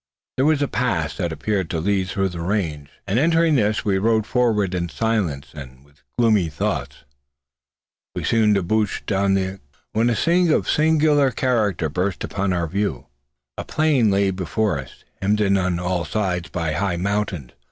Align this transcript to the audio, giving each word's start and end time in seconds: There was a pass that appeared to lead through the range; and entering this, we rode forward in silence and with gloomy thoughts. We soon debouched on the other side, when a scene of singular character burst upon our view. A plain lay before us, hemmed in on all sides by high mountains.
There 0.35 0.47
was 0.47 0.63
a 0.63 0.67
pass 0.67 1.15
that 1.17 1.31
appeared 1.31 1.69
to 1.69 1.79
lead 1.79 2.09
through 2.09 2.29
the 2.29 2.41
range; 2.41 2.89
and 3.05 3.19
entering 3.19 3.53
this, 3.53 3.85
we 3.85 3.99
rode 3.99 4.25
forward 4.25 4.73
in 4.73 4.89
silence 4.89 5.51
and 5.53 5.85
with 5.85 6.01
gloomy 6.17 6.49
thoughts. 6.49 7.03
We 8.15 8.23
soon 8.23 8.53
debouched 8.53 9.11
on 9.11 9.35
the 9.35 9.43
other 9.45 9.51
side, 9.51 9.59
when 9.93 10.09
a 10.09 10.15
scene 10.15 10.51
of 10.51 10.67
singular 10.67 11.29
character 11.29 11.87
burst 11.87 12.23
upon 12.23 12.51
our 12.51 12.65
view. 12.65 13.05
A 13.59 13.63
plain 13.63 14.09
lay 14.09 14.31
before 14.31 14.79
us, 14.79 15.03
hemmed 15.21 15.39
in 15.39 15.55
on 15.55 15.77
all 15.77 16.03
sides 16.03 16.49
by 16.49 16.71
high 16.73 16.97
mountains. 16.97 17.51